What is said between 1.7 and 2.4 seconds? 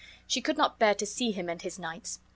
knights.